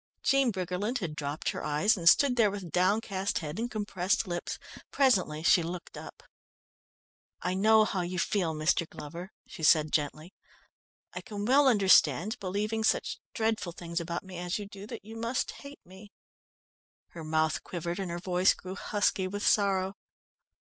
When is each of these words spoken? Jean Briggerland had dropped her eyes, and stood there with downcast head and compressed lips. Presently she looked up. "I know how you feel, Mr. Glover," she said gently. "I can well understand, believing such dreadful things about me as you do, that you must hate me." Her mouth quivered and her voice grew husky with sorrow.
Jean 0.23 0.49
Briggerland 0.51 0.97
had 0.97 1.15
dropped 1.15 1.49
her 1.51 1.63
eyes, 1.63 1.95
and 1.95 2.09
stood 2.09 2.35
there 2.35 2.49
with 2.49 2.71
downcast 2.71 3.37
head 3.37 3.59
and 3.59 3.69
compressed 3.69 4.25
lips. 4.27 4.57
Presently 4.89 5.43
she 5.43 5.61
looked 5.61 5.95
up. 5.95 6.23
"I 7.43 7.53
know 7.53 7.85
how 7.85 8.01
you 8.01 8.17
feel, 8.17 8.55
Mr. 8.55 8.89
Glover," 8.89 9.31
she 9.45 9.61
said 9.61 9.91
gently. 9.91 10.33
"I 11.13 11.21
can 11.21 11.45
well 11.45 11.67
understand, 11.67 12.39
believing 12.39 12.83
such 12.83 13.19
dreadful 13.35 13.73
things 13.73 13.99
about 13.99 14.23
me 14.23 14.39
as 14.39 14.57
you 14.57 14.65
do, 14.65 14.87
that 14.87 15.05
you 15.05 15.15
must 15.15 15.51
hate 15.61 15.85
me." 15.85 16.11
Her 17.09 17.23
mouth 17.23 17.63
quivered 17.63 17.99
and 17.99 18.09
her 18.09 18.17
voice 18.17 18.55
grew 18.55 18.73
husky 18.73 19.27
with 19.27 19.45
sorrow. 19.47 19.93